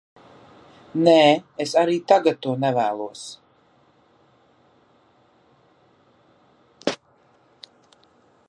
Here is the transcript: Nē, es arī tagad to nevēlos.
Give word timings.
Nē, 1.07 1.17
es 1.65 1.73
arī 1.81 1.97
tagad 2.13 2.39
to 2.47 2.55
nevēlos. 2.63 3.27